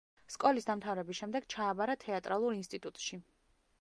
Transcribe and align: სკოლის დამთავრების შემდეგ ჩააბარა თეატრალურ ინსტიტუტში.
სკოლის 0.35 0.65
დამთავრების 0.69 1.19
შემდეგ 1.19 1.45
ჩააბარა 1.55 1.97
თეატრალურ 2.05 2.57
ინსტიტუტში. 2.61 3.21